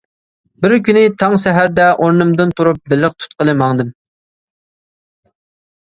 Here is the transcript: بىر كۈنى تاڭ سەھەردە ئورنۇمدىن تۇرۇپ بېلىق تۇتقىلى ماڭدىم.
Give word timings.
بىر 0.63 0.71
كۈنى 0.87 1.03
تاڭ 1.23 1.35
سەھەردە 1.43 1.85
ئورنۇمدىن 2.05 2.55
تۇرۇپ 2.61 2.81
بېلىق 2.95 3.17
تۇتقىلى 3.25 3.57
ماڭدىم. 3.63 3.95